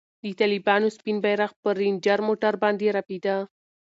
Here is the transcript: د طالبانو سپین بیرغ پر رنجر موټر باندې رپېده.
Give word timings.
د 0.23 0.25
طالبانو 0.39 0.87
سپین 0.97 1.17
بیرغ 1.25 1.51
پر 1.63 1.73
رنجر 1.81 2.19
موټر 2.27 2.53
باندې 2.63 2.85
رپېده. 2.97 3.35